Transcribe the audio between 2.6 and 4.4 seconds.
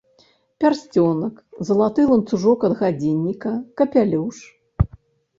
ад гадзінніка, капялюш.